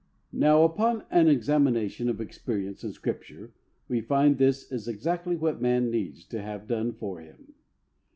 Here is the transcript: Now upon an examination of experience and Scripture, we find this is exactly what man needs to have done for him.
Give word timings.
Now 0.33 0.63
upon 0.63 1.03
an 1.11 1.27
examination 1.27 2.09
of 2.09 2.19
experience 2.19 2.83
and 2.83 2.91
Scripture, 2.91 3.53
we 3.87 4.01
find 4.01 4.39
this 4.39 4.71
is 4.71 4.87
exactly 4.87 5.35
what 5.35 5.61
man 5.61 5.91
needs 5.91 6.25
to 6.29 6.41
have 6.41 6.65
done 6.65 6.91
for 6.93 7.19
him. 7.19 7.53